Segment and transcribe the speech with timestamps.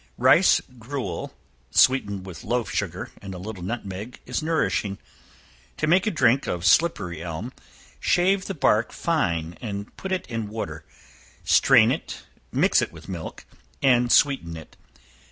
[0.17, 1.35] Rice gruel,
[1.69, 4.97] sweetened with loaf sugar, and a little nutmeg, is nourishing.
[5.77, 7.53] To make a drink of slippery elm,
[7.99, 10.85] shave the bark fine and put it in water;
[11.43, 13.45] strain it, mix it with milk,
[13.83, 14.75] and sweeten it.